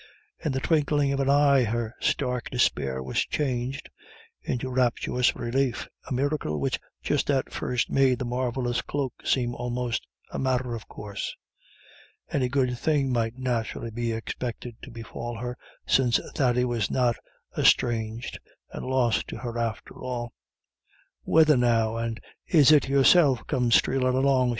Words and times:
In 0.43 0.51
the 0.51 0.59
twinkling 0.59 1.13
of 1.13 1.19
an 1.19 1.29
eye 1.29 1.63
her 1.63 1.93
stark 1.99 2.49
despair 2.49 3.03
was 3.03 3.19
changed 3.23 3.87
into 4.41 4.67
rapturous 4.71 5.35
relief, 5.35 5.87
a 6.07 6.11
miracle 6.11 6.59
which 6.59 6.79
just 7.03 7.29
at 7.29 7.53
first 7.53 7.91
made 7.91 8.17
the 8.17 8.25
marvellous 8.25 8.81
cloak 8.81 9.13
seem 9.23 9.53
almost 9.53 10.07
a 10.31 10.39
matter 10.39 10.73
of 10.73 10.87
course. 10.87 11.35
Any 12.31 12.49
good 12.49 12.79
thing 12.79 13.13
might 13.13 13.37
naturally 13.37 13.91
be 13.91 14.11
expected 14.11 14.75
to 14.81 14.89
befall 14.89 15.37
her 15.37 15.55
since 15.85 16.19
Thady 16.33 16.65
was 16.65 16.89
not 16.89 17.17
estranged 17.55 18.39
and 18.71 18.83
lost 18.83 19.27
to 19.27 19.37
her 19.37 19.59
after 19.59 19.93
all. 20.01 20.33
"Whethen 21.25 21.59
now, 21.59 21.97
and 21.97 22.19
is 22.47 22.71
it 22.71 22.89
yourself 22.89 23.45
come 23.45 23.69
streelin' 23.69 24.15
along?" 24.15 24.49